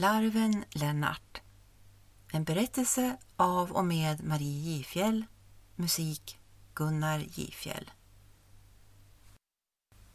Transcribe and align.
Larven 0.00 0.64
Lennart 0.70 1.40
En 2.32 2.44
berättelse 2.44 3.16
av 3.36 3.72
och 3.72 3.84
med 3.84 4.24
Marie 4.24 4.60
Gifjäll 4.60 5.24
Musik 5.76 6.38
Gunnar 6.74 7.18
Gifjäll 7.18 7.90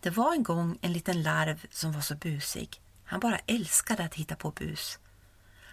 Det 0.00 0.10
var 0.10 0.32
en 0.32 0.42
gång 0.42 0.78
en 0.82 0.92
liten 0.92 1.22
larv 1.22 1.66
som 1.70 1.92
var 1.92 2.00
så 2.00 2.14
busig. 2.14 2.82
Han 3.04 3.20
bara 3.20 3.38
älskade 3.38 4.04
att 4.04 4.14
hitta 4.14 4.36
på 4.36 4.50
bus. 4.50 4.98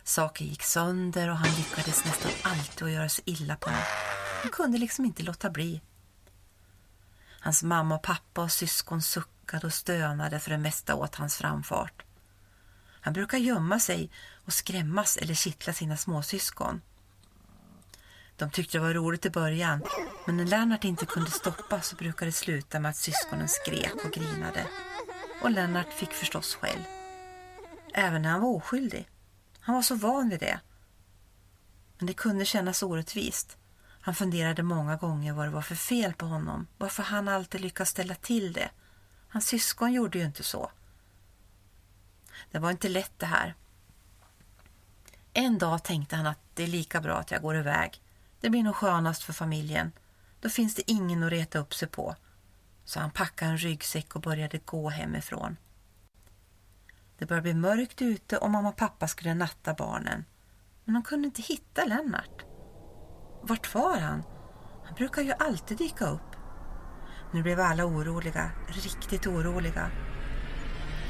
Saker 0.04 0.45
gick 0.45 0.63
sönder 0.63 1.29
och 1.29 1.38
han 1.38 1.55
lyckades 1.55 2.05
nästan 2.05 2.31
alltid 2.41 2.83
att 2.83 2.93
göra 2.93 3.09
sig 3.09 3.23
illa 3.27 3.55
på 3.55 3.70
något. 3.70 3.88
Han 4.41 4.51
kunde 4.51 4.77
liksom 4.77 5.05
inte 5.05 5.23
låta 5.23 5.49
bli. 5.49 5.81
Hans 7.39 7.63
mamma 7.63 7.95
och 7.95 8.04
pappa 8.04 8.41
och 8.41 8.51
syskon 8.51 9.01
suckade 9.01 9.67
och 9.67 9.73
stönade 9.73 10.39
för 10.39 10.51
det 10.51 10.57
mesta 10.57 10.95
åt 10.95 11.15
hans 11.15 11.35
framfart. 11.38 12.04
Han 13.04 13.13
brukar 13.13 13.38
gömma 13.38 13.79
sig 13.79 14.09
och 14.45 14.54
skrämmas 14.54 15.17
eller 15.17 15.34
kittla 15.34 15.73
sina 15.73 15.98
småsyskon. 15.98 16.81
De 18.35 18.52
tyckte 18.52 18.77
det 18.77 18.81
var 18.81 18.94
roligt 18.94 19.25
i 19.25 19.30
början, 19.30 19.84
men 20.25 20.38
när 20.38 20.45
Lennart 20.45 20.84
inte 20.84 21.05
kunde 21.05 21.31
stoppa 21.31 21.81
så 21.81 21.95
brukade 21.95 22.27
det 22.27 22.35
sluta 22.35 22.80
med 22.80 22.89
att 22.89 22.97
syskonen 22.97 23.47
skrek 23.49 24.05
och 24.05 24.11
grinade. 24.11 24.67
Och 25.41 25.52
Lennart 25.52 25.94
fick 25.94 26.11
förstås 26.11 26.55
skäll. 26.55 26.84
Även 27.94 28.21
när 28.21 28.30
han 28.30 28.41
var 28.41 28.49
oskyldig. 28.49 29.09
Han 29.59 29.75
var 29.75 29.81
så 29.81 29.95
van 29.95 30.30
vid 30.30 30.39
det. 30.39 30.59
Men 31.97 32.08
det 32.08 32.13
kunde 32.13 32.45
kännas 32.45 32.83
orättvist. 32.83 33.58
Han 34.02 34.16
funderade 34.16 34.63
många 34.63 34.95
gånger 34.95 35.33
vad 35.33 35.45
det 35.45 35.52
var 35.52 35.61
för 35.61 35.75
fel 35.75 36.13
på 36.13 36.25
honom, 36.25 36.67
varför 36.77 37.03
han 37.03 37.27
alltid 37.27 37.61
lyckas 37.61 37.89
ställa 37.89 38.16
till 38.16 38.53
det. 38.53 38.70
Hans 39.30 39.47
syskon 39.47 39.94
gjorde 39.94 40.17
ju 40.17 40.25
inte 40.25 40.44
så. 40.44 40.72
Det 42.52 42.59
var 42.59 42.71
inte 42.71 42.89
lätt 42.89 43.20
det 43.20 43.25
här. 43.25 43.55
En 45.33 45.57
dag 45.57 45.83
tänkte 45.83 46.15
han 46.15 46.25
att 46.25 46.39
det 46.53 46.63
är 46.63 46.67
lika 46.67 47.02
bra 47.02 47.17
att 47.17 47.31
jag 47.31 47.41
går 47.41 47.55
iväg. 47.55 48.02
Det 48.41 48.50
blir 48.50 48.63
nog 48.63 48.75
skönast 48.75 49.23
för 49.23 49.33
familjen. 49.33 49.91
Då 50.39 50.50
finns 50.50 50.75
det 50.75 50.91
ingen 50.91 51.23
att 51.23 51.31
reta 51.31 51.59
upp 51.59 51.73
sig 51.73 51.88
på. 51.88 52.16
Så 52.85 53.00
han 53.00 53.11
packade 53.11 53.52
en 53.52 53.58
ryggsäck 53.58 54.16
och 54.16 54.22
började 54.22 54.58
gå 54.58 54.89
hemifrån. 54.89 55.58
Det 57.17 57.25
började 57.25 57.44
bli 57.44 57.53
mörkt 57.53 58.02
ute 58.02 58.38
och 58.38 58.52
mamma 58.52 58.69
och 58.69 58.75
pappa 58.75 59.07
skulle 59.07 59.33
natta 59.33 59.73
barnen. 59.73 60.25
Men 60.83 60.94
de 60.94 61.03
kunde 61.03 61.25
inte 61.25 61.41
hitta 61.41 61.85
Lennart. 61.85 62.45
Vart 63.41 63.73
var 63.73 63.97
han? 63.97 64.23
Han 64.85 64.95
brukar 64.95 65.22
ju 65.22 65.31
alltid 65.31 65.78
dyka 65.78 66.05
upp. 66.05 66.35
Nu 67.33 67.44
blev 67.44 67.59
alla 67.59 67.85
oroliga, 67.85 68.52
riktigt 68.67 69.28
oroliga. 69.28 69.91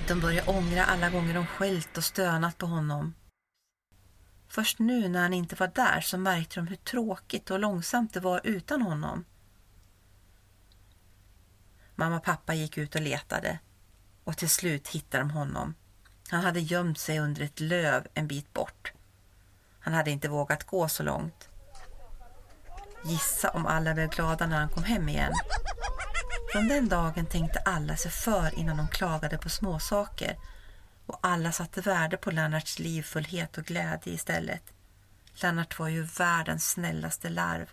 De 0.07 0.19
började 0.19 0.51
ångra 0.51 0.85
alla 0.85 1.09
gånger 1.09 1.33
de 1.33 1.45
skällt 1.45 1.97
och 1.97 2.03
stönat 2.03 2.57
på 2.57 2.65
honom. 2.65 3.13
Först 4.47 4.79
nu 4.79 5.07
när 5.07 5.21
han 5.21 5.33
inte 5.33 5.55
var 5.55 5.67
där 5.67 6.01
så 6.01 6.17
märkte 6.17 6.59
de 6.59 6.67
hur 6.67 6.75
tråkigt 6.75 7.51
och 7.51 7.59
långsamt 7.59 8.13
det 8.13 8.19
var 8.19 8.41
utan 8.43 8.81
honom. 8.81 9.25
Mamma 11.95 12.15
och 12.15 12.23
pappa 12.23 12.53
gick 12.53 12.77
ut 12.77 12.95
och 12.95 13.01
letade 13.01 13.59
och 14.23 14.37
till 14.37 14.49
slut 14.49 14.87
hittade 14.87 15.23
de 15.23 15.29
honom. 15.29 15.75
Han 16.29 16.43
hade 16.43 16.59
gömt 16.59 16.99
sig 16.99 17.19
under 17.19 17.41
ett 17.41 17.59
löv 17.59 18.07
en 18.13 18.27
bit 18.27 18.53
bort. 18.53 18.93
Han 19.79 19.93
hade 19.93 20.11
inte 20.11 20.29
vågat 20.29 20.63
gå 20.63 20.87
så 20.87 21.03
långt. 21.03 21.49
Gissa 23.05 23.49
om 23.49 23.65
alla 23.65 23.93
blev 23.93 24.09
glada 24.09 24.47
när 24.47 24.59
han 24.59 24.69
kom 24.69 24.83
hem 24.83 25.09
igen. 25.09 25.33
Från 26.53 26.67
den 26.67 26.89
dagen 26.89 27.25
tänkte 27.25 27.59
alla 27.59 27.95
sig 27.95 28.11
för 28.11 28.59
innan 28.59 28.77
de 28.77 28.87
klagade 28.87 29.37
på 29.37 29.49
småsaker 29.49 30.37
och 31.05 31.19
alla 31.21 31.51
satte 31.51 31.81
värde 31.81 32.17
på 32.17 32.31
Lennarts 32.31 32.79
livfullhet 32.79 33.57
och 33.57 33.65
glädje 33.65 34.13
istället. 34.13 34.63
Lennart 35.41 35.79
var 35.79 35.87
ju 35.87 36.01
världens 36.01 36.69
snällaste 36.69 37.29
larv. 37.29 37.69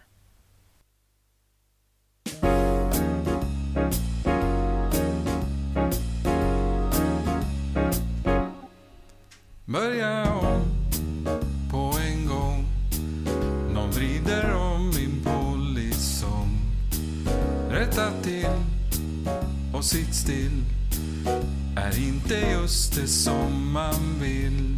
Börja 9.65 10.33
om 10.33 10.80
sitta 18.01 18.23
till 18.23 18.47
och 19.73 19.85
sitt 19.85 20.15
still 20.15 20.65
är 21.77 21.99
inte 21.99 22.35
just 22.35 22.95
det 22.95 23.07
som 23.07 23.73
man 23.73 24.21
vill. 24.21 24.77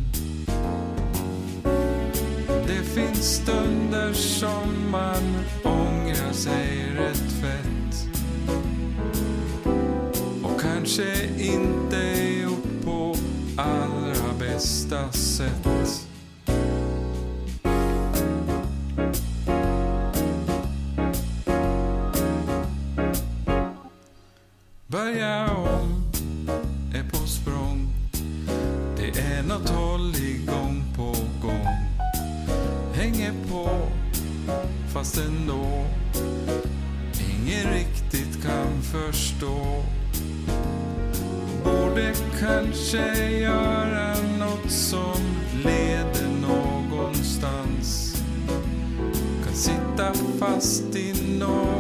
Det 2.66 2.82
finns 2.82 3.34
stunder 3.34 4.12
som 4.12 4.90
man 4.90 5.44
ångrar 5.64 6.32
sig 6.32 6.92
rätt 6.98 7.32
fett 7.32 8.08
och 10.42 10.60
kanske 10.60 11.28
inte 11.38 11.96
gjort 12.42 12.84
på 12.84 13.16
allra 13.56 14.32
bästa 14.38 15.12
sätt. 15.12 15.71
Börja 24.92 25.50
om 25.56 26.02
är 26.94 27.10
på 27.10 27.26
språng. 27.26 27.88
Det 28.96 29.20
är 29.20 29.42
nåt 29.42 29.68
håll 29.68 30.14
igång 30.16 30.84
på 30.96 31.14
gång. 31.46 31.66
Hänger 32.94 33.32
på 33.50 33.68
fast 34.92 35.18
ändå. 35.18 35.84
Ingen 37.30 37.72
riktigt 37.72 38.42
kan 38.42 38.82
förstå. 38.82 39.84
Borde 41.64 42.14
kanske 42.40 43.30
göra 43.30 44.14
nåt 44.38 44.70
som 44.70 45.20
leder 45.64 46.28
någonstans. 46.42 48.16
Kan 49.44 49.54
sitta 49.54 50.12
fast 50.38 50.96
i 50.96 51.38
något 51.38 51.71